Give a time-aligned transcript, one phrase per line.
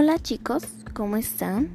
[0.00, 0.62] Hola chicos,
[0.94, 1.70] ¿cómo están?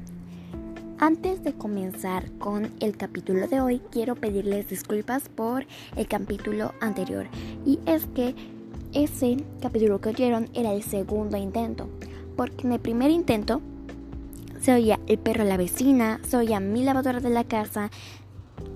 [0.98, 7.26] Antes de comenzar con el capítulo de hoy, quiero pedirles disculpas por el capítulo anterior.
[7.66, 8.34] Y es que
[8.94, 11.86] ese capítulo que oyeron era el segundo intento.
[12.34, 13.60] Porque en el primer intento
[14.58, 17.90] se oía el perro de la vecina, se oía mi lavadora de la casa,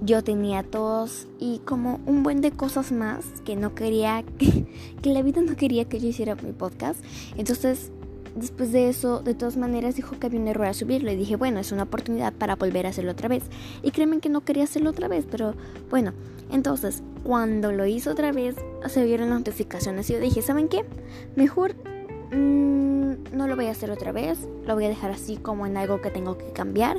[0.03, 4.67] yo tenía tos y como un buen de cosas más que no quería, que,
[5.01, 7.03] que la vida no quería que yo hiciera mi podcast.
[7.39, 7.93] Entonces
[8.39, 11.35] Después de eso, de todas maneras, dijo que había un error a subirlo y dije,
[11.35, 13.43] bueno, es una oportunidad para volver a hacerlo otra vez.
[13.83, 15.55] Y créeme que no quería hacerlo otra vez, pero
[15.91, 16.13] bueno,
[16.51, 18.55] entonces, cuando lo hizo otra vez,
[18.87, 20.85] se vieron notificaciones y yo dije, ¿saben qué?
[21.35, 21.75] Mejor
[22.31, 25.77] mmm, no lo voy a hacer otra vez, lo voy a dejar así como en
[25.77, 26.99] algo que tengo que cambiar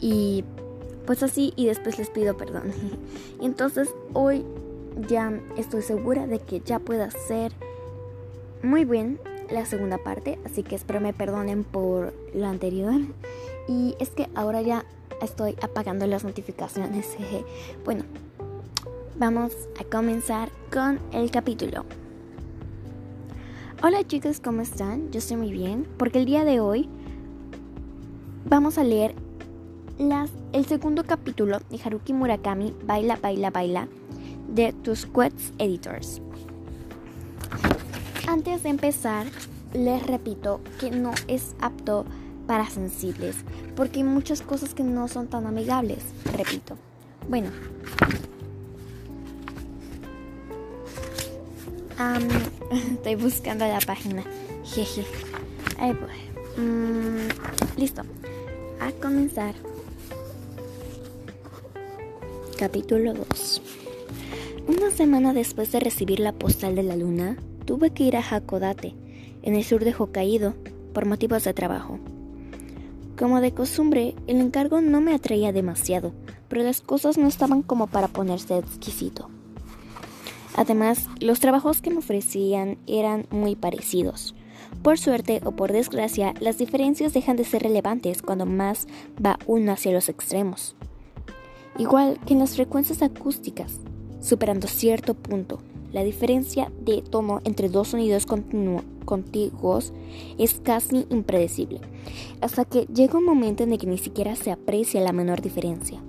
[0.00, 0.44] y
[1.06, 2.72] pues así y después les pido perdón.
[3.40, 4.44] y entonces hoy
[5.08, 7.52] ya estoy segura de que ya puedo hacer
[8.62, 9.18] muy bien
[9.50, 13.00] la segunda parte, así que espero me perdonen por lo anterior.
[13.68, 14.84] Y es que ahora ya
[15.22, 17.16] estoy apagando las notificaciones.
[17.84, 18.04] bueno,
[19.18, 21.84] vamos a comenzar con el capítulo.
[23.82, 25.10] Hola chicos, ¿cómo están?
[25.12, 26.88] Yo estoy muy bien, porque el día de hoy
[28.44, 29.14] vamos a leer
[29.98, 33.88] las, el segundo capítulo de Haruki Murakami, Baila, Baila, Baila,
[34.48, 36.20] de Tusquets Editors.
[38.28, 39.26] Antes de empezar,
[39.72, 42.04] les repito que no es apto
[42.46, 43.36] para sensibles,
[43.74, 46.00] porque hay muchas cosas que no son tan amigables,
[46.36, 46.76] repito.
[47.26, 47.48] Bueno.
[52.92, 54.22] estoy buscando la página.
[54.62, 55.06] Jeje.
[55.78, 56.62] Ahí voy.
[56.62, 57.28] Mm,
[57.78, 58.02] listo.
[58.78, 59.54] A comenzar.
[62.58, 63.62] Capítulo 2.
[64.66, 67.38] Una semana después de recibir la postal de la luna,
[67.68, 68.94] tuve que ir a Hakodate,
[69.42, 70.54] en el sur de Hokkaido,
[70.94, 71.98] por motivos de trabajo.
[73.18, 76.14] Como de costumbre, el encargo no me atraía demasiado,
[76.48, 79.28] pero las cosas no estaban como para ponerse exquisito.
[80.56, 84.34] Además, los trabajos que me ofrecían eran muy parecidos.
[84.82, 88.86] Por suerte o por desgracia, las diferencias dejan de ser relevantes cuando más
[89.24, 90.74] va uno hacia los extremos.
[91.76, 93.74] Igual que en las frecuencias acústicas,
[94.22, 95.60] superando cierto punto,
[95.92, 98.26] la diferencia de tono entre dos sonidos
[99.04, 99.92] contiguos
[100.38, 101.80] es casi impredecible,
[102.40, 106.00] hasta que llega un momento en el que ni siquiera se aprecia la menor diferencia.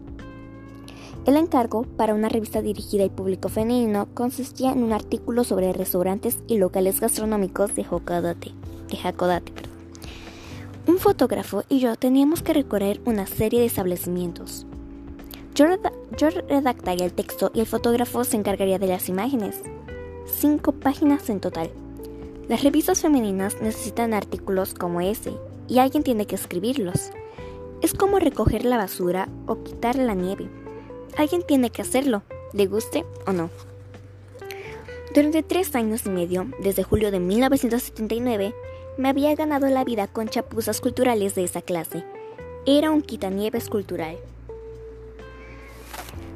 [1.25, 6.39] El encargo para una revista dirigida al público femenino consistía en un artículo sobre restaurantes
[6.47, 9.49] y locales gastronómicos de Hakodate.
[10.87, 14.65] Un fotógrafo y yo teníamos que recorrer una serie de establecimientos,
[16.17, 19.61] yo, redactaría el texto y el fotógrafo se encargaría de las imágenes.
[20.25, 21.69] Cinco páginas en total.
[22.47, 25.33] Las revistas femeninas necesitan artículos como ese
[25.67, 27.11] y alguien tiene que escribirlos.
[27.81, 30.49] Es como recoger la basura o quitar la nieve.
[31.17, 33.49] Alguien tiene que hacerlo, le guste o no.
[35.13, 38.53] Durante tres años y medio, desde julio de 1979,
[38.97, 42.05] me había ganado la vida con chapuzas culturales de esa clase.
[42.65, 44.17] Era un quitanieves cultural.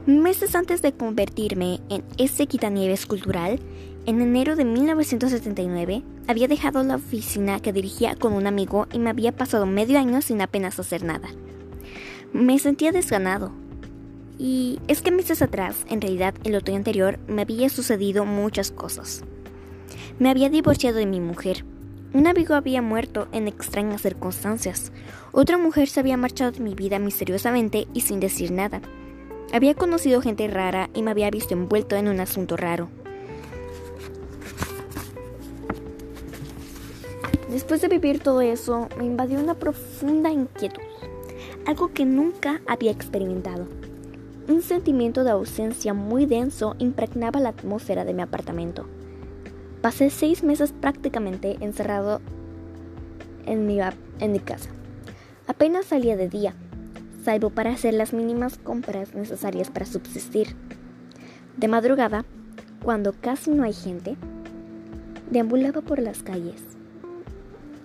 [0.05, 3.61] Meses antes de convertirme en ese quitanieves cultural,
[4.05, 9.09] en enero de 1979, había dejado la oficina que dirigía con un amigo y me
[9.09, 11.29] había pasado medio año sin apenas hacer nada.
[12.33, 13.53] Me sentía desganado.
[14.37, 19.23] Y es que meses atrás, en realidad el otoño anterior, me había sucedido muchas cosas.
[20.19, 21.63] Me había divorciado de mi mujer.
[22.13, 24.91] Un amigo había muerto en extrañas circunstancias.
[25.31, 28.81] Otra mujer se había marchado de mi vida misteriosamente y sin decir nada.
[29.53, 32.89] Había conocido gente rara y me había visto envuelto en un asunto raro.
[37.51, 40.81] Después de vivir todo eso, me invadió una profunda inquietud,
[41.67, 43.67] algo que nunca había experimentado.
[44.47, 48.87] Un sentimiento de ausencia muy denso impregnaba la atmósfera de mi apartamento.
[49.83, 52.21] Pasé seis meses prácticamente encerrado
[53.45, 53.79] en mi,
[54.19, 54.71] en mi casa.
[55.45, 56.55] Apenas salía de día
[57.23, 60.55] salvo para hacer las mínimas compras necesarias para subsistir.
[61.57, 62.25] De madrugada,
[62.83, 64.17] cuando casi no hay gente,
[65.31, 66.61] deambulaba por las calles.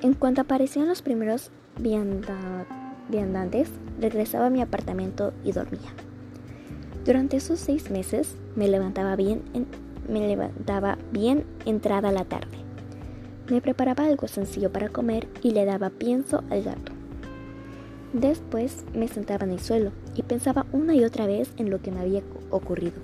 [0.01, 3.69] En cuanto aparecían los primeros viandantes,
[4.01, 5.93] regresaba a mi apartamento y dormía.
[7.05, 9.43] Durante esos seis meses me levantaba bien,
[10.09, 12.59] me levantaba bien entrada la tarde.
[13.49, 16.98] Me preparaba algo sencillo para comer y le daba pienso al gato.
[18.13, 21.91] Después me sentaba en el suelo y pensaba una y otra vez en lo que
[21.91, 22.97] me había ocurrido.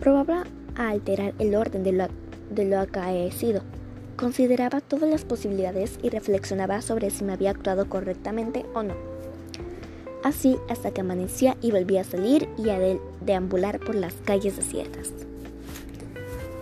[0.00, 0.44] Probaba
[0.76, 2.08] a alterar el orden de lo,
[2.50, 3.62] de lo acaecido,
[4.16, 8.94] consideraba todas las posibilidades y reflexionaba sobre si me había actuado correctamente o no.
[10.22, 12.78] Así hasta que amanecía y volvía a salir y a
[13.22, 15.10] deambular por las calles desiertas.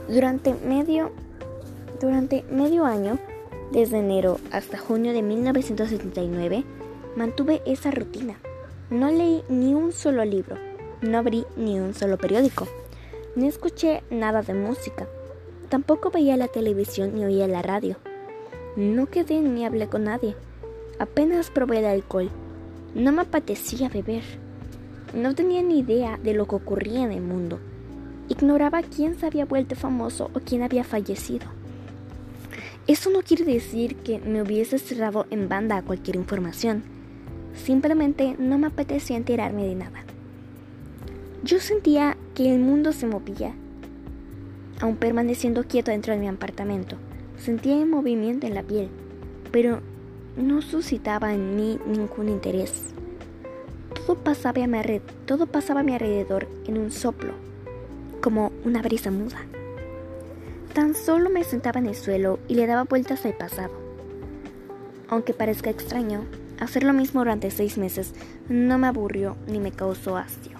[0.08, 1.10] Durante medio,
[2.00, 3.18] durante medio año,
[3.72, 6.64] desde enero hasta junio de 1979,
[7.18, 8.38] mantuve esa rutina.
[8.90, 10.56] No leí ni un solo libro,
[11.02, 12.68] no abrí ni un solo periódico,
[13.34, 15.08] no escuché nada de música,
[15.68, 17.96] tampoco veía la televisión ni oía la radio.
[18.76, 20.36] No quedé ni hablé con nadie.
[21.00, 22.30] Apenas probé el alcohol.
[22.94, 24.22] No me apetecía beber.
[25.12, 27.58] No tenía ni idea de lo que ocurría en el mundo.
[28.28, 31.48] Ignoraba quién se había vuelto famoso o quién había fallecido.
[32.86, 36.97] Eso no quiere decir que me hubiese cerrado en banda a cualquier información.
[37.64, 40.04] Simplemente no me apetecía enterarme de nada.
[41.42, 43.54] Yo sentía que el mundo se movía.
[44.80, 46.96] Aún permaneciendo quieto dentro de mi apartamento,
[47.36, 48.88] sentía el movimiento en la piel,
[49.50, 49.80] pero
[50.36, 52.94] no suscitaba en mí ningún interés.
[53.94, 57.32] Todo pasaba a mi, todo pasaba a mi alrededor en un soplo
[58.22, 59.38] como una brisa muda.
[60.74, 63.72] Tan solo me sentaba en el suelo y le daba vueltas al pasado.
[65.08, 66.24] Aunque parezca extraño,
[66.60, 68.14] hacer lo mismo durante seis meses
[68.48, 70.58] no me aburrió ni me causó hastío.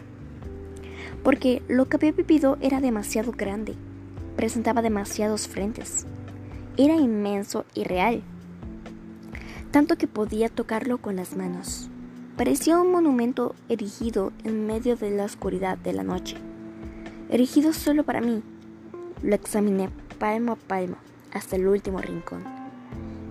[1.23, 3.75] Porque lo que había vivido era demasiado grande,
[4.37, 6.07] presentaba demasiados frentes,
[6.77, 8.23] era inmenso y real,
[9.71, 11.91] tanto que podía tocarlo con las manos.
[12.37, 16.37] Parecía un monumento erigido en medio de la oscuridad de la noche
[17.29, 18.43] erigido solo para mí.
[19.23, 20.97] Lo examiné palmo a palmo
[21.33, 22.58] hasta el último rincón.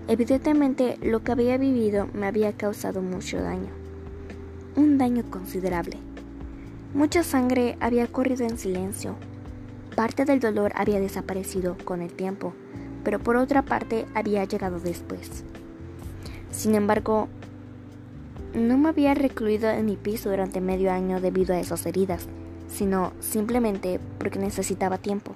[0.07, 3.69] Evidentemente lo que había vivido me había causado mucho daño,
[4.75, 5.98] un daño considerable.
[6.94, 9.15] Mucha sangre había corrido en silencio.
[9.95, 12.54] Parte del dolor había desaparecido con el tiempo,
[13.04, 15.44] pero por otra parte había llegado después.
[16.51, 17.27] Sin embargo,
[18.53, 22.27] no me había recluido en mi piso durante medio año debido a esas heridas
[22.68, 25.33] sino simplemente porque necesitaba tiempo.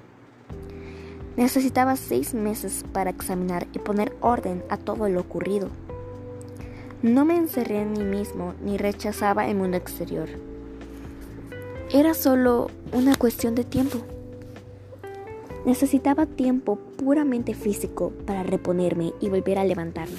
[1.38, 5.70] Necesitaba seis meses para examinar y poner orden a todo lo ocurrido.
[7.02, 10.30] No me encerré en mí mismo ni rechazaba el mundo exterior.
[11.92, 14.00] Era solo una cuestión de tiempo.
[15.66, 20.18] Necesitaba tiempo puramente físico para reponerme y volver a levantarme.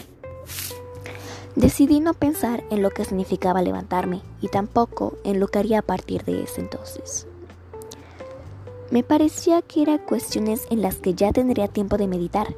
[1.56, 5.82] Decidí no pensar en lo que significaba levantarme y tampoco en lo que haría a
[5.82, 7.26] partir de ese entonces.
[8.92, 12.54] Me parecía que eran cuestiones en las que ya tendría tiempo de meditar.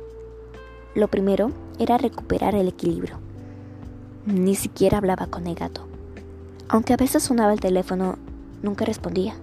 [0.95, 3.19] Lo primero era recuperar el equilibrio.
[4.27, 5.87] Ni siquiera hablaba con el gato.
[6.69, 8.19] Aunque a veces sonaba el teléfono,
[8.63, 9.35] nunca respondía.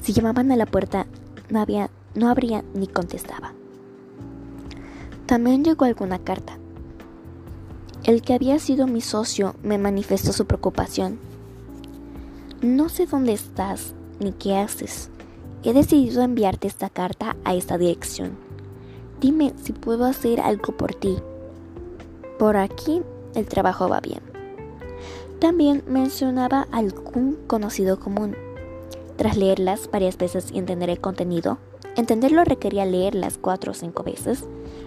[0.00, 1.06] Si llamaban a la puerta,
[1.48, 3.52] no, había, no abría ni contestaba.
[5.26, 6.58] También llegó alguna carta
[8.04, 11.20] el que había sido mi socio me manifestó su preocupación.
[12.60, 15.08] No sé dónde estás ni qué haces.
[15.64, 18.32] He decidido enviarte esta carta a esta dirección.
[19.20, 21.18] Dime si puedo hacer algo por ti.
[22.36, 23.02] Por aquí
[23.36, 24.20] el trabajo va bien.
[25.38, 28.34] También mencionaba algún conocido común.
[29.16, 31.58] Tras leerlas varias veces y entender el contenido,
[31.94, 34.44] entenderlo requería leerlas cuatro o cinco veces,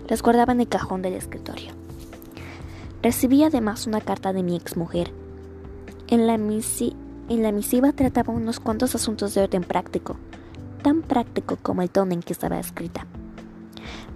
[0.09, 1.71] las guardaba en el cajón del escritorio.
[3.01, 5.11] Recibí además una carta de mi exmujer.
[6.07, 10.17] En la, en la misiva trataba unos cuantos asuntos de orden práctico,
[10.85, 13.07] tan práctico como el tono en que estaba escrita.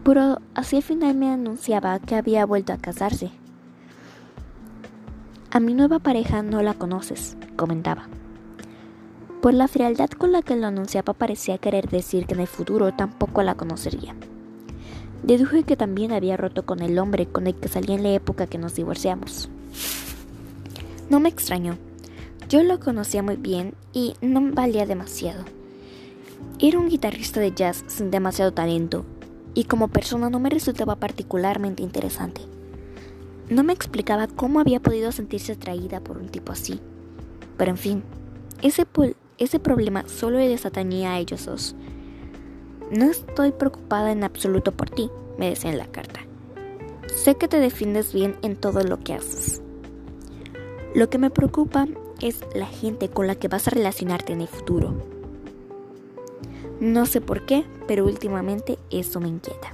[0.04, 3.32] Pero así al final me anunciaba que había vuelto a casarse.
[5.50, 8.08] A mi nueva pareja no la conoces, comentaba.
[9.42, 12.94] Por la frialdad con la que lo anunciaba parecía querer decir que en el futuro
[12.94, 14.16] tampoco la conocería.
[15.24, 18.46] Deduje que también había roto con el hombre con el que salía en la época
[18.46, 19.50] que nos divorciamos.
[21.10, 21.80] No me extrañó.
[22.48, 25.46] Yo lo conocía muy bien y no valía demasiado.
[26.60, 29.06] Era un guitarrista de jazz sin demasiado talento
[29.54, 32.42] y como persona no me resultaba particularmente interesante.
[33.50, 36.80] No me explicaba cómo había podido sentirse atraída por un tipo así.
[37.58, 38.04] Pero en fin,
[38.62, 38.86] ese,
[39.38, 41.76] ese problema solo les atañía a ellos dos.
[42.92, 46.22] No estoy preocupada en absoluto por ti, me decía en la carta.
[47.08, 49.62] Sé que te defiendes bien en todo lo que haces.
[50.96, 51.88] Lo que me preocupa
[52.22, 55.19] es la gente con la que vas a relacionarte en el futuro.
[56.80, 59.74] No sé por qué, pero últimamente eso me inquieta.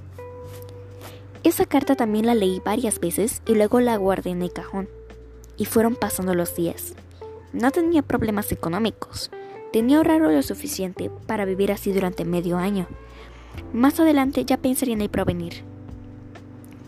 [1.43, 4.89] Esa carta también la leí varias veces y luego la guardé en el cajón.
[5.57, 6.95] Y fueron pasando los días.
[7.53, 9.31] No tenía problemas económicos.
[9.71, 12.88] Tenía ahorrado lo suficiente para vivir así durante medio año
[13.74, 15.63] más adelante ya pensaría en el provenir.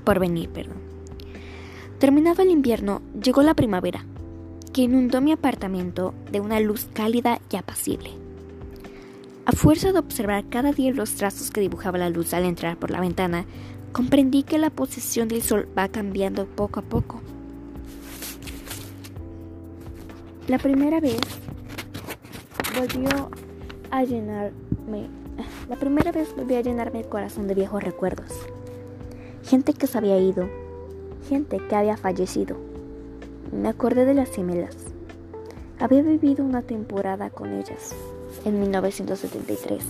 [0.03, 0.77] por venir, perdón.
[1.99, 4.05] Terminado el invierno, llegó la primavera,
[4.71, 8.11] que inundó mi apartamento de una luz cálida y apacible.
[9.47, 12.91] A fuerza de observar cada día los trazos que dibujaba la luz al entrar por
[12.91, 13.45] la ventana,
[13.93, 17.21] comprendí que la posición del sol va cambiando poco a poco.
[20.49, 21.21] La primera vez
[22.77, 23.29] volvió
[23.89, 25.07] a llenarme,
[25.69, 28.33] la primera vez volvió a llenarme el corazón de viejos recuerdos.
[29.45, 30.49] Gente que se había ido,
[31.29, 32.57] gente que había fallecido.
[33.53, 34.75] Me acordé de las gemelas.
[35.79, 37.95] Había vivido una temporada con ellas
[38.47, 39.83] en 1973.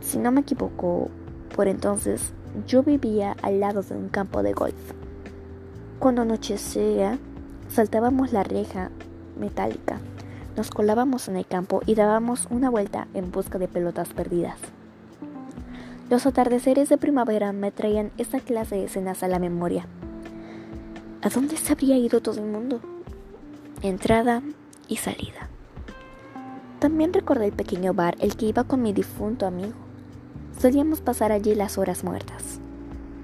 [0.00, 1.08] Si no me equivoco,
[1.54, 2.32] por entonces
[2.66, 4.74] yo vivía al lado de un campo de golf.
[6.00, 7.16] Cuando anochecía,
[7.68, 8.90] saltábamos la reja
[9.38, 10.00] metálica,
[10.56, 14.58] nos colábamos en el campo y dábamos una vuelta en busca de pelotas perdidas.
[16.10, 19.86] Los atardeceres de primavera me traían esa clase de escenas a la memoria.
[21.22, 22.80] ¿A dónde se habría ido todo el mundo?
[23.82, 24.42] Entrada
[24.88, 25.48] y salida.
[26.78, 29.72] También recordé el pequeño bar el que iba con mi difunto amigo.
[30.60, 32.60] Solíamos pasar allí las horas muertas.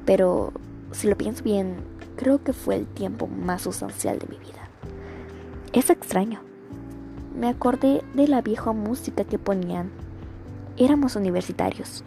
[0.04, 0.52] Pero,
[0.90, 1.76] si lo pienso bien,
[2.16, 4.68] creo que fue el tiempo más sustancial de mi vida.
[5.72, 6.40] Es extraño.
[7.38, 9.90] Me acordé de la vieja música que ponían.
[10.76, 12.02] Éramos universitarios.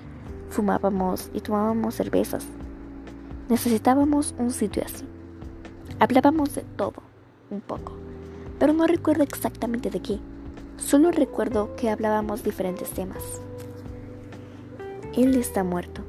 [0.49, 2.45] Fumábamos y tomábamos cervezas.
[3.47, 5.05] Necesitábamos un sitio así.
[5.99, 7.01] Hablábamos de todo,
[7.49, 7.93] un poco,
[8.59, 10.19] pero no recuerdo exactamente de qué.
[10.77, 13.23] Solo recuerdo que hablábamos diferentes temas.
[15.15, 16.01] Él está muerto.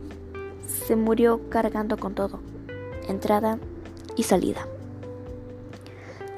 [0.66, 2.40] Se murió cargando con todo,
[3.08, 3.58] entrada
[4.16, 4.66] y salida.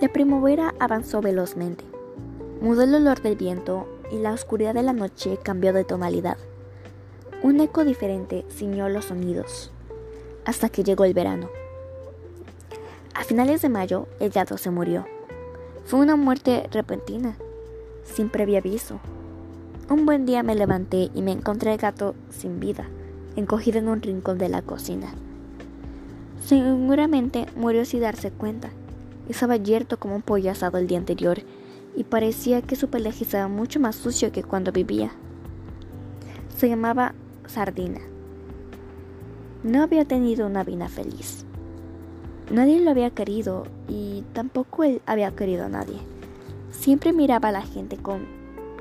[0.01, 1.85] La primavera avanzó velozmente.
[2.61, 6.39] Mudó el olor del viento y la oscuridad de la noche cambió de tonalidad.
[7.43, 9.73] Un eco diferente ciñó los sonidos,
[10.45, 11.49] hasta que llegó el verano.
[13.15, 15.07] A finales de mayo, el gato se murió.
[15.85, 17.37] Fue una muerte repentina,
[18.05, 19.01] sin previo aviso.
[19.89, 22.89] Un buen día me levanté y me encontré el gato sin vida,
[23.37, 25.13] encogido en un rincón de la cocina.
[26.45, 28.71] Seguramente murió sin darse cuenta.
[29.29, 31.39] Estaba yerto como un pollo asado el día anterior
[31.95, 35.13] y parecía que su pelaje estaba mucho más sucio que cuando vivía.
[36.57, 37.15] Se llamaba
[37.47, 38.01] Sardina.
[39.63, 41.45] No había tenido una vida feliz.
[42.51, 45.99] Nadie lo había querido y tampoco él había querido a nadie.
[46.81, 48.25] Siempre miraba a la gente con,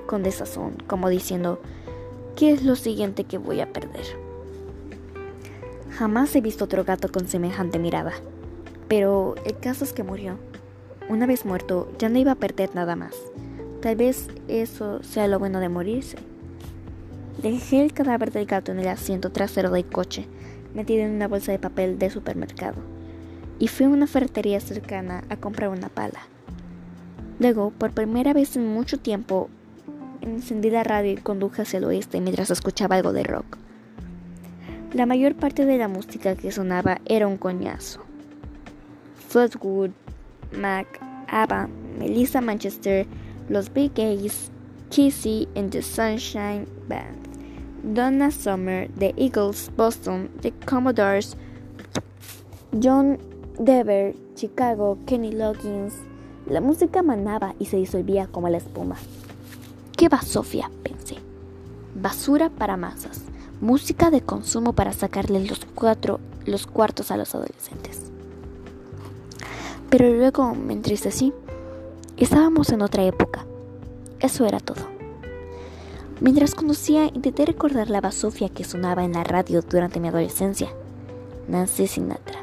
[0.07, 1.59] con desazón, como diciendo,
[2.37, 4.05] ¿qué es lo siguiente que voy a perder?
[5.91, 8.13] Jamás he visto otro gato con semejante mirada.
[8.87, 10.37] Pero el caso es que murió.
[11.09, 13.13] Una vez muerto, ya no iba a perder nada más.
[13.81, 16.15] Tal vez eso sea lo bueno de morirse.
[17.43, 20.25] Dejé el cadáver del gato en el asiento trasero del coche,
[20.73, 22.77] metido en una bolsa de papel de supermercado,
[23.59, 26.19] y fui a una ferretería cercana a comprar una pala.
[27.39, 29.49] Luego, por primera vez en mucho tiempo,
[30.21, 33.57] encendí la radio y conduje hacia el oeste mientras escuchaba algo de rock.
[34.93, 38.01] La mayor parte de la música que sonaba era un coñazo.
[39.29, 39.91] Fleetwood
[40.51, 40.87] Mac,
[41.27, 41.69] ABBA,
[41.99, 43.05] Melissa Manchester,
[43.47, 44.51] Los Big Gays,
[44.89, 47.27] Kissy and the Sunshine Band,
[47.93, 51.35] Donna Summer, The Eagles, Boston, The Commodores,
[52.79, 53.19] John
[53.63, 56.08] Dever, Chicago, Kenny Loggins.
[56.49, 58.95] La música manaba y se disolvía como la espuma.
[59.95, 60.71] ¿Qué va Sofía?
[60.81, 61.17] pensé.
[61.93, 63.21] Basura para masas.
[63.61, 68.01] Música de consumo para sacarle los, cuatro, los cuartos a los adolescentes.
[69.91, 71.33] Pero luego me entristecí.
[72.17, 73.45] Estábamos en otra época.
[74.19, 74.87] Eso era todo.
[76.19, 80.69] Mientras conducía, intenté recordar la basofia que sonaba en la radio durante mi adolescencia.
[81.47, 82.39] Nancy Sinatra.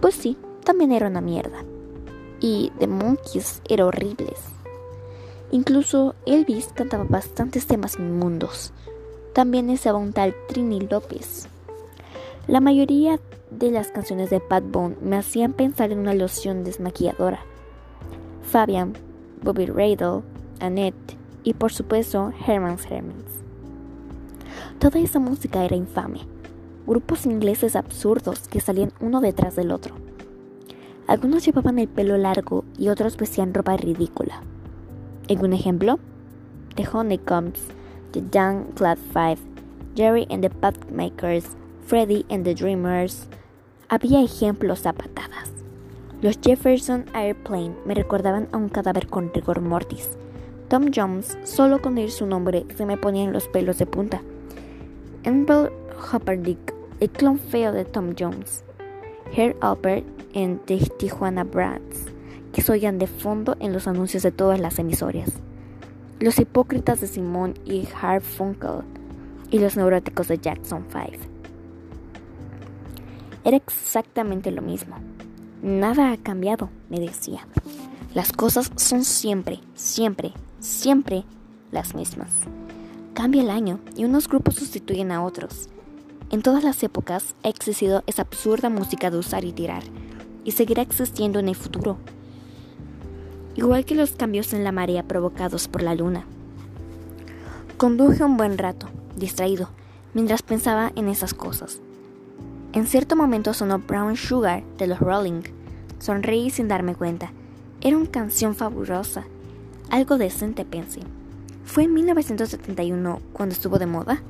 [0.00, 1.64] Pues sí, también era una mierda.
[2.42, 4.40] Y The Monkeys eran horribles.
[5.52, 8.72] Incluso Elvis cantaba bastantes temas inmundos.
[9.32, 11.48] También estaba un tal Trini López.
[12.48, 13.20] La mayoría
[13.52, 17.44] de las canciones de Pat Bone me hacían pensar en una loción desmaquilladora.
[18.42, 18.94] Fabian,
[19.42, 20.22] Bobby Radle,
[20.58, 23.30] Annette y por supuesto Herman's Hermans.
[24.80, 26.26] Toda esa música era infame.
[26.88, 29.94] Grupos ingleses absurdos que salían uno detrás del otro.
[31.12, 34.40] Algunos llevaban el pelo largo y otros vestían ropa ridícula.
[35.28, 35.98] En un ejemplo,
[36.74, 37.60] The Honeycombs,
[38.12, 39.36] The Young Clad Five,
[39.94, 41.44] Jerry and the Pathmakers,
[41.84, 43.26] Freddy and the Dreamers,
[43.90, 45.52] había ejemplos a patadas.
[46.22, 50.08] Los Jefferson Airplane me recordaban a un cadáver con rigor mortis.
[50.68, 54.22] Tom Jones, solo con oír su nombre se me ponían los pelos de punta.
[55.26, 55.70] Amber
[56.10, 58.64] Hopperdick, el clon feo de Tom Jones.
[59.36, 62.06] Hair Albert en The Tijuana Brands,
[62.52, 65.30] que se oían de fondo en los anuncios de todas las emisoras.
[66.20, 67.88] Los hipócritas de Simon y
[68.20, 68.82] Funkel
[69.50, 71.32] y los neuróticos de Jackson 5.
[73.44, 74.96] Era exactamente lo mismo.
[75.62, 77.46] Nada ha cambiado, me decía.
[78.14, 81.24] Las cosas son siempre, siempre, siempre
[81.70, 82.30] las mismas.
[83.14, 85.68] Cambia el año y unos grupos sustituyen a otros.
[86.30, 89.82] En todas las épocas ha existido esa absurda música de usar y tirar,
[90.44, 91.96] y seguirá existiendo en el futuro.
[93.54, 96.24] Igual que los cambios en la marea provocados por la luna.
[97.76, 99.68] Conduje un buen rato, distraído,
[100.14, 101.80] mientras pensaba en esas cosas.
[102.72, 105.42] En cierto momento sonó Brown Sugar de los Rolling.
[105.98, 107.32] Sonreí sin darme cuenta.
[107.82, 109.24] Era una canción fabulosa.
[109.90, 111.00] Algo decente, pensé.
[111.64, 114.22] ¿Fue en 1971 cuando estuvo de moda?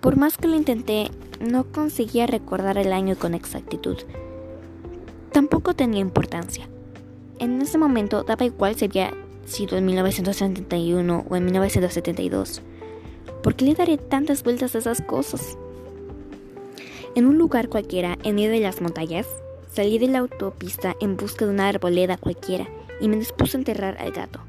[0.00, 1.10] Por más que lo intenté,
[1.40, 3.98] no conseguía recordar el año con exactitud.
[5.32, 6.68] Tampoco tenía importancia.
[7.38, 9.14] En ese momento daba igual si había
[9.46, 12.62] sido en 1971 o en 1972.
[13.42, 15.56] ¿Por qué le daré tantas vueltas a esas cosas?
[17.14, 19.26] En un lugar cualquiera, en medio de las montañas,
[19.72, 22.68] salí de la autopista en busca de una arboleda cualquiera
[23.00, 24.40] y me dispuse a enterrar al gato.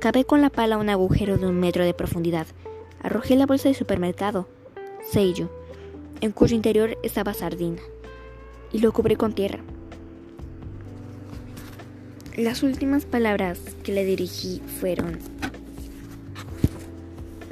[0.00, 2.46] Cavé con la pala un agujero de un metro de profundidad.
[3.02, 4.46] Arrojé la bolsa de supermercado
[5.10, 5.50] sello,
[6.20, 7.82] en cuyo interior estaba sardina,
[8.72, 9.60] y lo cubrí con tierra.
[12.36, 15.20] Las últimas palabras que le dirigí fueron,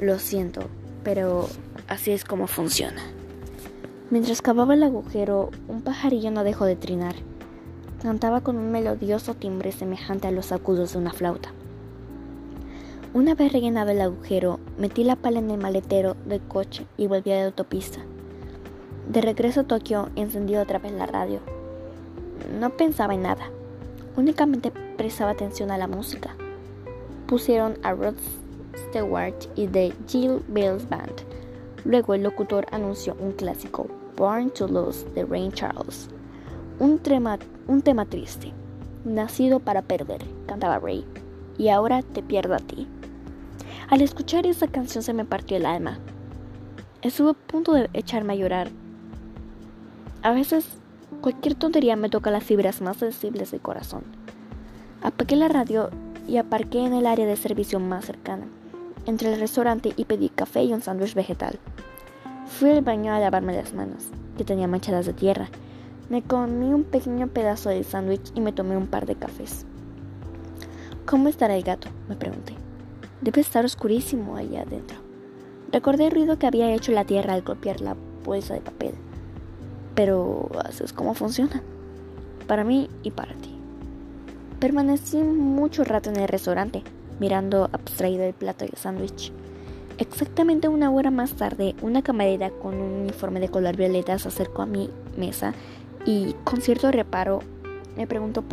[0.01, 0.63] lo siento,
[1.05, 1.47] pero
[1.87, 3.01] así es como funciona.
[4.09, 7.15] Mientras cavaba el agujero, un pajarillo no dejó de trinar.
[8.01, 11.53] Cantaba con un melodioso timbre semejante a los agudos de una flauta.
[13.13, 17.31] Una vez rellenado el agujero, metí la pala en el maletero del coche y volví
[17.31, 17.99] a la autopista.
[19.09, 21.39] De regreso a Tokio, encendí otra vez la radio.
[22.59, 23.49] No pensaba en nada,
[24.15, 26.35] únicamente prestaba atención a la música.
[27.27, 28.15] Pusieron a Rod
[28.75, 31.21] Stewart y The Jill Bells Band.
[31.85, 36.09] Luego el locutor anunció un clásico, Born to Lose de Rain Charles.
[36.79, 36.99] Un,
[37.67, 38.53] un tema triste.
[39.03, 41.05] Nacido para perder, cantaba Ray.
[41.57, 42.87] Y ahora te pierdo a ti.
[43.89, 45.99] Al escuchar esa canción se me partió el alma.
[47.01, 48.69] Estuve a punto de echarme a llorar.
[50.21, 50.65] A veces
[51.23, 54.03] cualquier tontería me toca las fibras más sensibles del corazón.
[55.01, 55.89] Apagué la radio
[56.27, 58.45] y aparqué en el área de servicio más cercana,
[59.05, 61.59] entre el restaurante y pedí café y un sándwich vegetal.
[62.45, 64.03] Fui al baño a lavarme las manos,
[64.37, 65.47] que tenía manchadas de tierra.
[66.09, 69.65] Me comí un pequeño pedazo de sándwich y me tomé un par de cafés.
[71.05, 71.87] ¿Cómo estará el gato?
[72.09, 72.53] me pregunté.
[73.21, 74.97] Debe estar oscurísimo allá adentro.
[75.71, 78.93] Recordé el ruido que había hecho la tierra al golpear la bolsa de papel.
[79.95, 81.61] Pero así es como funciona.
[82.47, 83.55] Para mí y para ti.
[84.59, 86.83] Permanecí mucho rato en el restaurante,
[87.19, 89.31] mirando abstraído el plato de sándwich.
[89.97, 94.63] Exactamente una hora más tarde, una camarera con un uniforme de color violeta se acercó
[94.63, 95.53] a mi mesa
[96.05, 97.41] y, con cierto reparo,
[97.95, 98.43] me preguntó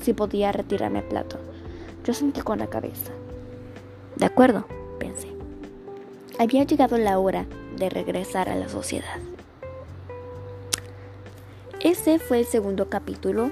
[0.00, 1.36] si podía retirarme el plato.
[2.04, 3.12] Yo sentí con la cabeza.
[4.16, 4.66] De acuerdo,
[4.98, 5.28] pensé.
[6.38, 9.18] Había llegado la hora de regresar a la sociedad.
[11.80, 13.50] Ese fue el segundo capítulo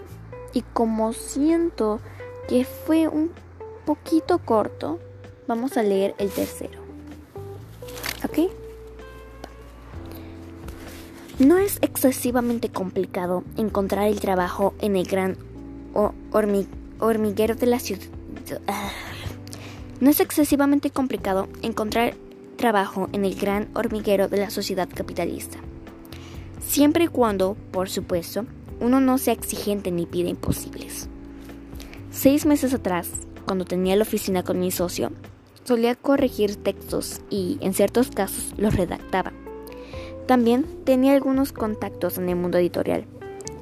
[0.53, 2.01] y como siento
[2.49, 3.31] que fue un
[3.85, 4.99] poquito corto,
[5.47, 6.81] vamos a leer el tercero.
[8.25, 8.51] ¿Ok?
[11.39, 15.37] No es excesivamente complicado encontrar el trabajo en el gran
[17.01, 18.03] hormiguero de la ciudad.
[20.01, 22.15] No es excesivamente complicado encontrar
[22.57, 25.59] trabajo en el gran hormiguero de la sociedad capitalista.
[26.75, 28.47] Siempre y cuando, por supuesto,
[28.81, 31.09] uno no sea exigente ni pide imposibles.
[32.11, 33.09] Seis meses atrás,
[33.47, 35.13] cuando tenía la oficina con mi socio,
[35.63, 39.33] solía corregir textos y, en ciertos casos, los redactaba.
[40.27, 43.05] También tenía algunos contactos en el mundo editorial.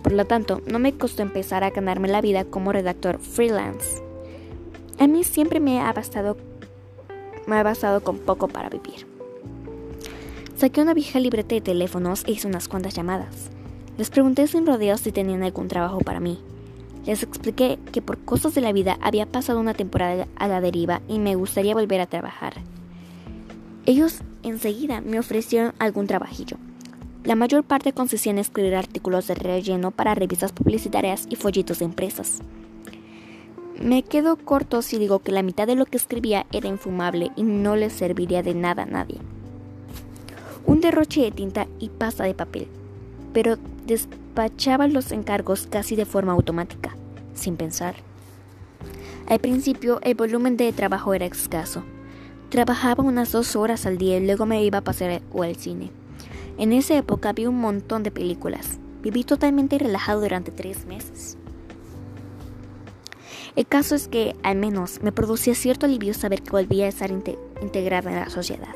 [0.02, 4.02] Por lo tanto, no me costó empezar a ganarme la vida como redactor freelance.
[4.98, 6.38] A mí siempre me ha bastado,
[7.46, 9.11] me ha bastado con poco para vivir.
[10.62, 13.50] Saqué una vieja libreta de teléfonos e hice unas cuantas llamadas.
[13.98, 16.38] Les pregunté sin rodeos si tenían algún trabajo para mí.
[17.04, 21.02] Les expliqué que por cosas de la vida había pasado una temporada a la deriva
[21.08, 22.62] y me gustaría volver a trabajar.
[23.86, 26.58] Ellos enseguida me ofrecieron algún trabajillo.
[27.24, 31.86] La mayor parte consistía en escribir artículos de relleno para revistas publicitarias y folletos de
[31.86, 32.38] empresas.
[33.82, 37.42] Me quedo corto si digo que la mitad de lo que escribía era infumable y
[37.42, 39.18] no le serviría de nada a nadie.
[40.66, 42.68] Un derroche de tinta y pasta de papel.
[43.32, 46.94] pero despachaba los encargos casi de forma automática,
[47.34, 47.94] sin pensar.
[49.26, 51.82] Al principio el volumen de trabajo era escaso.
[52.50, 55.90] Trabajaba unas dos horas al día y luego me iba a pasar o al cine.
[56.58, 58.78] En esa época vi un montón de películas.
[59.02, 61.38] Viví totalmente relajado durante tres meses.
[63.56, 67.10] El caso es que, al menos, me producía cierto alivio saber que volvía a estar
[67.10, 68.74] integrada en la sociedad.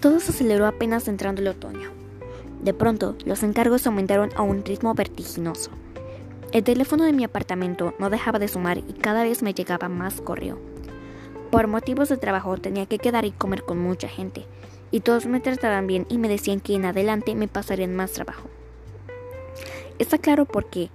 [0.00, 1.90] Todo se aceleró apenas entrando el otoño.
[2.62, 5.70] De pronto, los encargos aumentaron a un ritmo vertiginoso.
[6.52, 10.20] El teléfono de mi apartamento no dejaba de sumar y cada vez me llegaba más
[10.20, 10.58] correo.
[11.50, 14.46] Por motivos de trabajo tenía que quedar y comer con mucha gente,
[14.90, 18.48] y todos me trataban bien y me decían que en adelante me pasarían más trabajo.
[19.98, 20.90] Está claro porque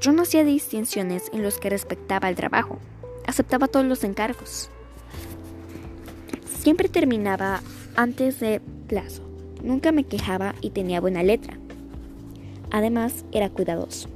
[0.00, 2.78] yo no hacía distinciones en los que respectaba el trabajo,
[3.26, 4.70] aceptaba todos los encargos.
[6.60, 7.60] Siempre terminaba
[7.96, 9.22] antes de plazo,
[9.62, 11.58] nunca me quejaba y tenía buena letra.
[12.70, 14.08] Además, era cuidadoso.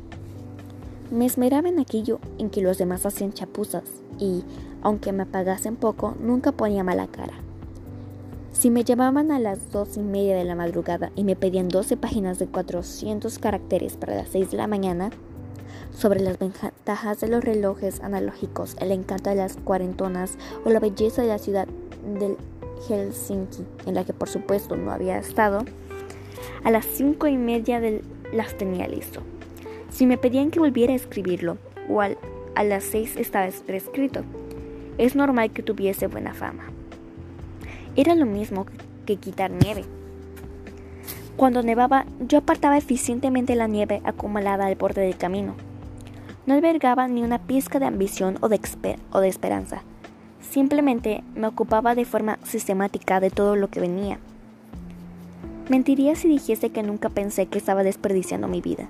[1.10, 3.84] Me esmeraba en aquello en que los demás hacían chapuzas
[4.18, 4.42] y,
[4.82, 7.34] aunque me pagasen poco, nunca ponía mala cara.
[8.52, 11.96] Si me llamaban a las dos y media de la madrugada y me pedían 12
[11.96, 15.10] páginas de 400 caracteres para las 6 de la mañana,
[15.96, 21.22] sobre las ventajas de los relojes analógicos, el encanto de las cuarentonas o la belleza
[21.22, 21.68] de la ciudad
[22.18, 22.36] del
[22.88, 25.64] Helsinki, en la que por supuesto no había estado,
[26.64, 27.80] a las cinco y media
[28.32, 29.22] las tenía listo.
[29.90, 31.58] Si me pedían que volviera a escribirlo,
[31.88, 34.22] o a las seis estaba escrito,
[34.98, 36.64] es normal que tuviese buena fama.
[37.96, 38.66] Era lo mismo
[39.06, 39.84] que quitar nieve.
[41.36, 45.54] Cuando nevaba, yo apartaba eficientemente la nieve acumulada al borde del camino.
[46.46, 49.82] No albergaba ni una pizca de ambición o de esperanza.
[50.50, 54.18] Simplemente me ocupaba de forma sistemática de todo lo que venía.
[55.68, 58.88] Mentiría si dijese que nunca pensé que estaba desperdiciando mi vida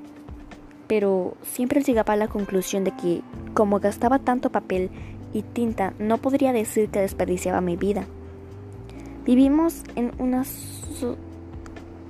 [0.86, 3.22] pero siempre llegaba a la conclusión de que,
[3.54, 4.90] como gastaba tanto papel
[5.32, 8.04] y tinta, no podría decir que desperdiciaba mi vida.
[9.24, 10.44] Vivimos en una,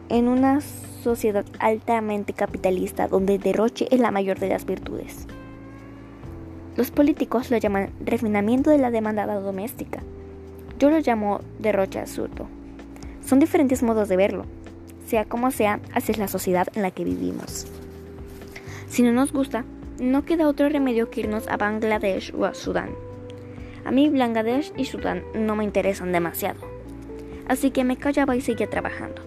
[0.08, 5.26] en una sociedad altamente capitalista donde el derroche es la mayor de las virtudes.
[6.76, 10.02] Los políticos lo llaman refinamiento de la demanda doméstica.
[10.78, 12.48] Yo lo llamo derroche absurdo.
[13.24, 14.44] Son diferentes modos de verlo.
[15.06, 17.66] Sea como sea, así es la sociedad en la que vivimos.
[18.88, 19.64] Si no nos gusta,
[20.00, 22.90] no queda otro remedio que irnos a Bangladesh o a Sudán.
[23.84, 26.60] A mí Bangladesh y Sudán no me interesan demasiado,
[27.46, 29.22] así que me callaba y seguía trabajando.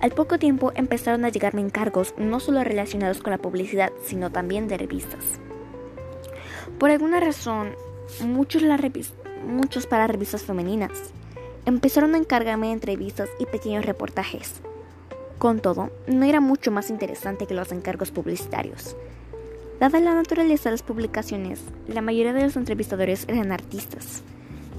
[0.00, 4.68] Al poco tiempo empezaron a llegarme encargos no solo relacionados con la publicidad, sino también
[4.68, 5.40] de revistas.
[6.78, 7.74] Por alguna razón,
[8.24, 8.62] muchos,
[9.86, 10.92] para revistas femeninas
[11.66, 14.60] empezaron a encargarme entrevistas y pequeños reportajes.
[15.38, 18.96] Con todo, no era mucho más interesante que los encargos publicitarios.
[19.80, 24.22] Dada la naturaleza de las publicaciones, la mayoría de los entrevistadores eran artistas.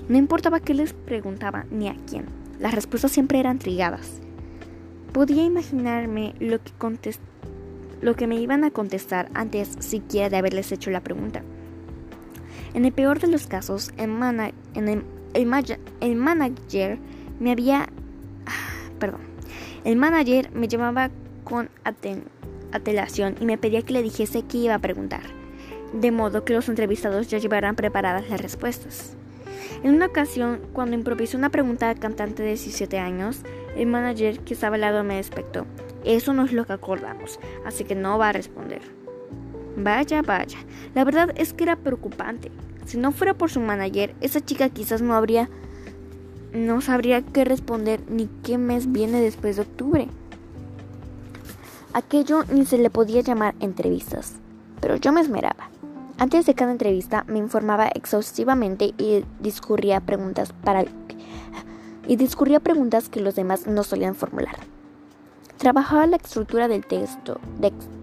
[0.08, 2.26] No importaba qué les preguntaba ni a quién,
[2.60, 4.22] las respuestas siempre eran trigadas.
[5.12, 11.44] Podía imaginarme lo que me iban a contestar antes siquiera de haberles hecho la pregunta.
[12.74, 14.08] En el peor de los casos, el,
[16.16, 17.00] manager
[17.40, 17.90] me había...
[19.00, 19.30] Perdón
[19.86, 21.10] el manager me llamaba
[21.44, 21.70] con
[22.72, 25.22] atelación y me pedía que le dijese qué iba a preguntar,
[25.94, 29.16] de modo que los entrevistados ya llevaran preparadas las respuestas.
[29.84, 33.42] En una ocasión, cuando improvisé una pregunta al cantante de 17 años,
[33.78, 35.66] el manager que estaba al lado me despectó.
[36.04, 38.99] Eso no es lo que acordamos, así que no va a responder.
[39.78, 40.58] Vaya, vaya.
[40.96, 42.52] La verdad es que era preocupante.
[42.86, 45.50] Si no fuera por su manager, esa chica quizás no habría
[46.54, 50.08] no sabría qué responder ni qué mes viene después de octubre.
[51.94, 54.34] Aquello ni se le podía llamar entrevistas,
[54.82, 55.70] pero yo me esmeraba.
[56.18, 60.86] Antes de cada entrevista me informaba exhaustivamente y discurría preguntas para
[62.08, 64.58] y discurría preguntas que los demás no solían formular.
[65.58, 67.40] Trabajaba la estructura del texto,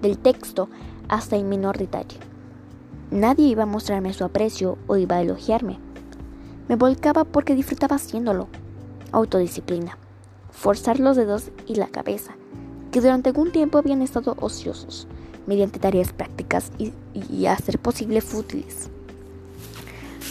[0.00, 0.68] del texto
[1.08, 2.18] hasta el menor detalle.
[3.10, 5.78] Nadie iba a mostrarme su aprecio o iba a elogiarme.
[6.68, 8.48] Me volcaba porque disfrutaba haciéndolo.
[9.12, 9.96] Autodisciplina.
[10.50, 12.34] Forzar los dedos y la cabeza,
[12.90, 15.06] que durante algún tiempo habían estado ociosos,
[15.46, 18.90] mediante tareas prácticas y, a ser posible fútiles.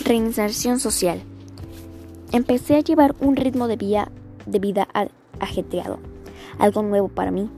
[0.04, 1.22] Reinserción social.
[2.32, 3.78] Empecé a llevar un ritmo de
[4.46, 4.88] de vida
[5.40, 6.00] ajetreado,
[6.60, 7.50] algo nuevo para mí.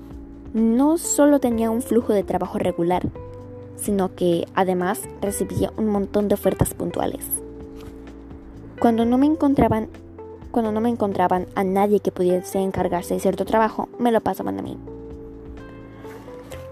[0.54, 3.04] No solo tenía un flujo de trabajo regular,
[3.76, 7.26] sino que además recibía un montón de ofertas puntuales.
[8.80, 9.90] Cuando no me encontraban,
[10.52, 14.58] cuando no me encontraban a nadie que pudiese encargarse de cierto trabajo, me lo pasaban
[14.58, 14.78] a mí.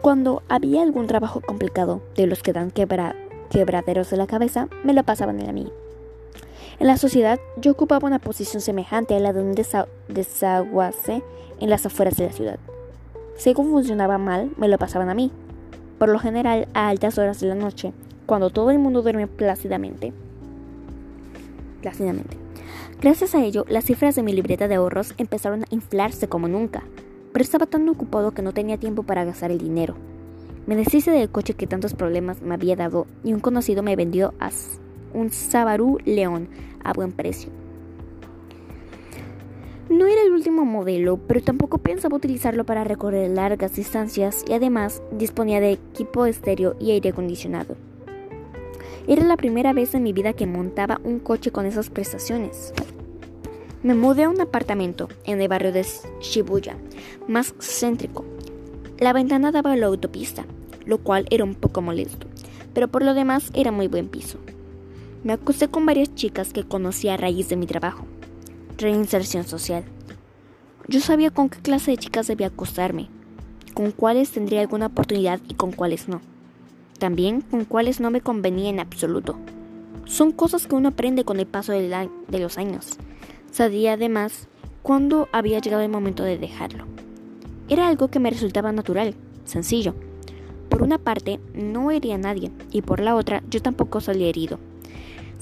[0.02, 5.04] Cuando había algún trabajo complicado de los que dan quebraderos de la cabeza, me lo
[5.04, 5.72] pasaban a mí.
[6.80, 9.56] En la sociedad yo ocupaba una posición semejante a la de un
[10.08, 11.24] desaguase
[11.60, 12.60] en las afueras de la ciudad.
[13.38, 15.32] Si algo funcionaba mal, me lo pasaban a mí,
[15.98, 17.94] por lo general a altas horas de la noche,
[18.26, 20.14] cuando todo el mundo duerme plácidamente.
[21.82, 22.38] Plácidamente.
[23.02, 26.84] Gracias a ello, las cifras de mi libreta de ahorros empezaron a inflarse como nunca,
[27.34, 29.96] pero estaba tan ocupado que no tenía tiempo para gastar el dinero.
[30.66, 34.34] Me deshice del coche que tantos problemas me había dado y un conocido me vendió
[34.40, 34.50] a
[35.14, 36.48] un Sabarú León
[36.84, 37.52] a buen precio.
[39.90, 45.04] No era el último modelo, pero tampoco pensaba utilizarlo para recorrer largas distancias y además
[45.12, 47.76] disponía de equipo estéreo y aire acondicionado.
[49.08, 52.74] Era la primera vez en mi vida que montaba un coche con esas prestaciones.
[53.84, 55.86] Me mudé a un apartamento en el barrio de
[56.20, 56.76] Shibuya,
[57.28, 58.26] más céntrico.
[58.98, 60.46] La ventana daba a la autopista,
[60.88, 62.26] lo cual era un poco molesto,
[62.74, 64.40] pero por lo demás era muy buen piso.
[65.24, 68.08] Me acosté con varias chicas que conocí a raíz de mi trabajo.
[68.78, 69.86] Reinserción social.
[70.90, 73.08] Yo sabía con qué clase de chicas debía acostarme,
[73.74, 76.20] con cuáles tendría alguna oportunidad y con cuáles no.
[77.00, 79.38] También con cuáles no me convenía en absoluto.
[80.04, 82.10] Son cosas que uno aprende con el paso de
[82.40, 82.98] los años.
[83.50, 84.50] Sabía además
[84.84, 86.86] cuándo había llegado el momento de dejarlo.
[87.70, 89.96] Era algo que me resultaba natural, sencillo.
[90.68, 94.60] Por una parte, no hería a nadie, y por la otra, yo tampoco salía herido.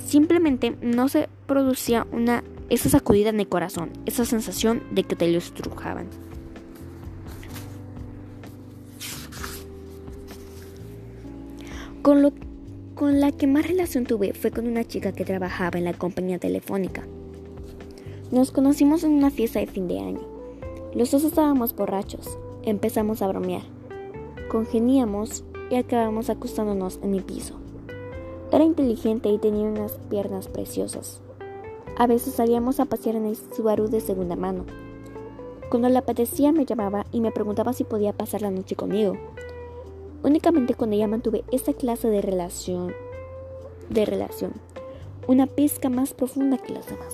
[0.05, 5.31] Simplemente no se producía una esa sacudida en el corazón, esa sensación de que te
[5.31, 6.07] lo estrujaban.
[12.01, 12.33] Con, lo,
[12.95, 16.37] con la que más relación tuve fue con una chica que trabajaba en la compañía
[16.37, 17.03] telefónica.
[18.31, 20.21] Nos conocimos en una fiesta de fin de año.
[20.95, 22.37] Los dos estábamos borrachos.
[22.63, 23.63] Empezamos a bromear.
[24.49, 27.55] Congeniamos y acabamos acostándonos en mi piso.
[28.51, 31.21] Era inteligente y tenía unas piernas preciosas.
[31.95, 34.65] A veces salíamos a pasear en el Subaru de segunda mano.
[35.69, 39.15] Cuando le apetecía me llamaba y me preguntaba si podía pasar la noche conmigo.
[40.23, 42.93] Únicamente con ella mantuve esa clase de relación,
[43.89, 44.53] de relación,
[45.27, 47.13] una pizca más profunda que las demás.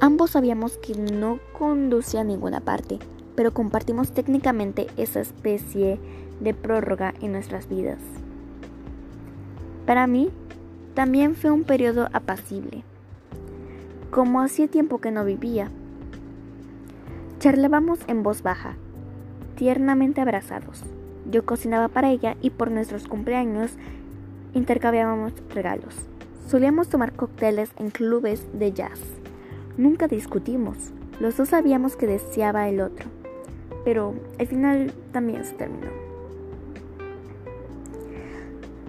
[0.00, 2.98] Ambos sabíamos que no conducía a ninguna parte,
[3.36, 6.00] pero compartimos técnicamente esa especie
[6.40, 7.98] de prórroga en nuestras vidas.
[9.86, 10.30] Para mí,
[10.94, 12.82] también fue un periodo apacible,
[14.10, 15.70] como hacía tiempo que no vivía.
[17.40, 18.74] Charlábamos en voz baja,
[19.54, 20.82] tiernamente abrazados.
[21.30, 23.72] Yo cocinaba para ella y por nuestros cumpleaños
[24.54, 25.94] intercambiábamos regalos.
[26.46, 29.00] Solíamos tomar cócteles en clubes de jazz.
[29.76, 30.92] Nunca discutimos.
[31.20, 33.06] Los dos sabíamos que deseaba el otro.
[33.84, 35.90] Pero al final también se terminó.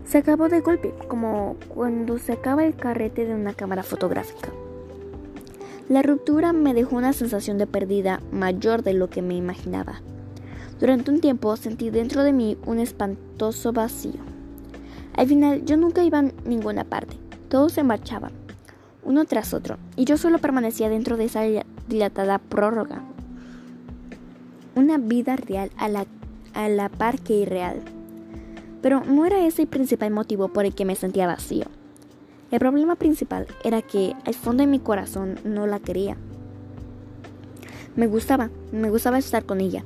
[0.06, 4.50] Se acabó de golpe, como cuando se acaba el carrete de una cámara fotográfica.
[5.90, 10.02] La ruptura me dejó una sensación de pérdida mayor de lo que me imaginaba.
[10.80, 14.22] Durante un tiempo sentí dentro de mí un espantoso vacío.
[15.16, 17.18] Al final yo nunca iba a ninguna parte,
[17.50, 18.34] todos se marchaban,
[19.04, 21.42] uno tras otro, y yo solo permanecía dentro de esa
[21.88, 23.02] dilatada prórroga.
[24.76, 26.06] Una vida real a la,
[26.54, 27.82] a la par que irreal.
[28.84, 31.66] Pero no era ese el principal motivo por el que me sentía vacío.
[32.52, 36.18] El problema principal era que al fondo de mi corazón no la quería.
[37.96, 39.84] Me gustaba, me gustaba estar con ella.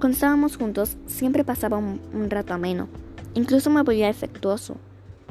[0.00, 2.88] Cuando estábamos juntos siempre pasaba un, rato ameno.
[3.34, 4.76] Incluso me volvía efectuoso.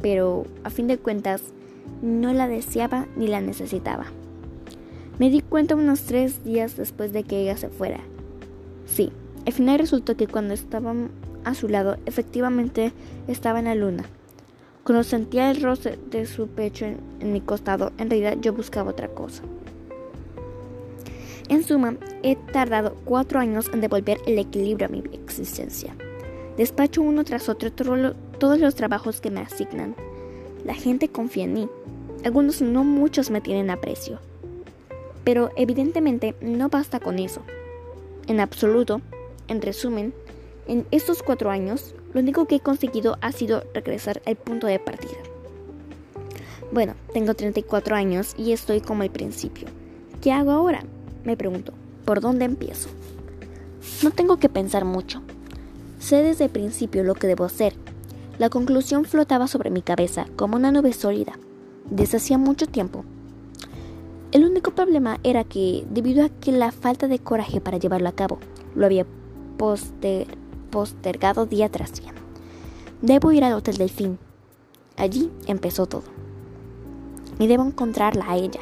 [0.01, 1.41] Pero a fin de cuentas
[2.01, 4.05] no la deseaba ni la necesitaba.
[5.17, 7.99] Me di cuenta unos tres días después de que ella se fuera.
[8.85, 9.11] Sí,
[9.45, 11.09] al final resultó que cuando estaban
[11.43, 12.93] a su lado efectivamente
[13.27, 14.05] estaba en la luna.
[14.89, 19.08] Cuando sentía el roce de su pecho en, mi costado, en realidad yo buscaba otra
[19.08, 19.43] cosa.
[21.47, 25.95] En suma, he tardado cuatro años en devolver el equilibrio a mi existencia.
[26.58, 29.95] Despacho uno tras otro todos los trabajos que me asignan.
[30.65, 31.69] La gente confía en mí.
[32.25, 34.17] Algunos no muchos me tienen aprecio.
[35.23, 37.43] Pero evidentemente no basta con eso.
[38.25, 39.02] En absoluto,
[39.49, 40.15] en resumen,
[40.69, 44.77] en estos cuatro años, lo único que he conseguido ha sido regresar al punto de
[44.77, 45.17] partida.
[46.71, 49.67] Bueno, tengo 34 años y estoy como al principio.
[50.21, 50.84] ¿Qué hago ahora?
[51.23, 51.73] Me pregunto,
[52.05, 52.88] ¿por dónde empiezo?
[54.03, 55.23] No tengo que pensar mucho.
[55.97, 57.73] Sé desde el principio lo que debo hacer.
[58.38, 61.39] La conclusión flotaba sobre mi cabeza como una nube sólida,
[61.89, 63.03] desde hacía mucho tiempo.
[64.32, 68.15] El único problema era que, debido a que la falta de coraje para llevarlo a
[68.15, 68.38] cabo,
[68.75, 69.08] lo había
[70.69, 72.13] postergado día tras día.
[73.01, 74.19] Debo ir al Hotel Delfín.
[74.97, 76.03] Allí empezó todo.
[77.39, 78.60] Y debo encontrarla a ella,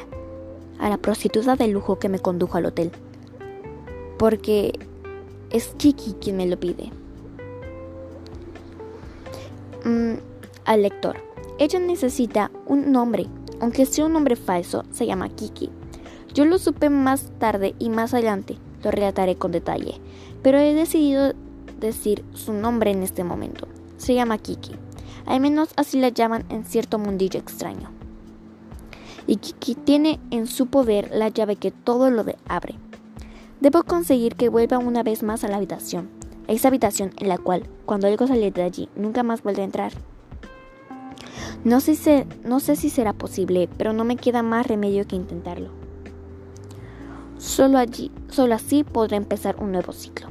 [0.78, 2.92] a la prostituta de lujo que me condujo al hotel.
[4.18, 4.78] Porque
[5.50, 6.92] es Chiqui quien me lo pide.
[9.84, 10.14] Mm,
[10.64, 11.16] al lector.
[11.58, 13.26] Ella necesita un nombre,
[13.60, 15.70] aunque sea un nombre falso, se llama Kiki.
[16.34, 19.94] Yo lo supe más tarde y más adelante, lo relataré con detalle,
[20.42, 21.32] pero he decidido
[21.78, 23.68] decir su nombre en este momento.
[23.96, 24.72] Se llama Kiki.
[25.26, 27.90] Al menos así la llaman en cierto mundillo extraño.
[29.26, 32.76] Y Kiki tiene en su poder la llave que todo lo abre.
[33.60, 36.08] Debo conseguir que vuelva una vez más a la habitación,
[36.46, 39.92] esa habitación en la cual, cuando algo sale de allí, nunca más vuelve a entrar.
[41.64, 45.70] No sé, no sé si será posible, pero no me queda más remedio que intentarlo.
[47.36, 50.28] Solo allí, solo así podré empezar un nuevo ciclo.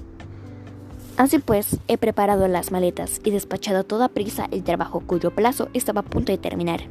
[1.18, 5.68] Así pues, he preparado las maletas y despachado a toda prisa el trabajo cuyo plazo
[5.74, 6.82] estaba a punto de terminar.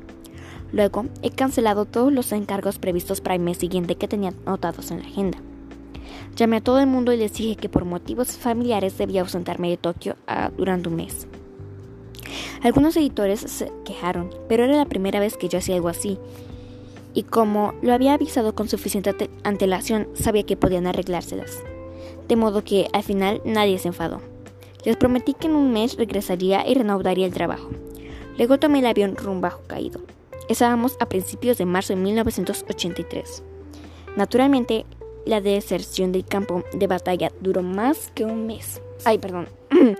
[0.72, 4.98] Luego, he cancelado todos los encargos previstos para el mes siguiente que tenía anotados en
[4.98, 5.38] la agenda.
[6.34, 9.76] Llamé a todo el mundo y les dije que por motivos familiares debía ausentarme de
[9.76, 11.28] Tokio ah, durante un mes.
[12.62, 16.18] Algunos editores se quejaron, pero era la primera vez que yo hacía algo así.
[17.14, 21.62] Y como lo había avisado con suficiente antelación, sabía que podían arreglárselas.
[22.28, 24.20] De modo que al final nadie se enfadó.
[24.84, 27.70] Les prometí que en un mes regresaría y reanudaría el trabajo.
[28.38, 29.58] Luego tomé el avión rumbo a.
[30.48, 33.42] Estábamos a principios de marzo de 1983.
[34.16, 34.86] Naturalmente,
[35.24, 38.80] la deserción del campo de batalla duró más que un mes.
[39.04, 39.48] Ay, perdón.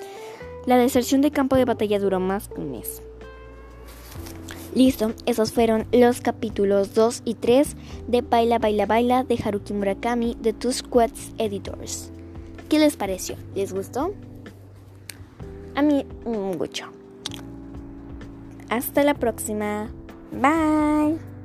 [0.67, 3.03] La deserción de campo de batalla duró más que un mes.
[4.75, 7.77] Listo, esos fueron los capítulos 2 y 3
[8.09, 12.13] de Baila Baila Baila de Haruki Murakami de Two Squads Editors.
[12.69, 13.37] ¿Qué les pareció?
[13.55, 14.13] ¿Les gustó?
[15.75, 16.87] A mí mucho.
[18.69, 19.89] Hasta la próxima.
[20.33, 21.36] Bye.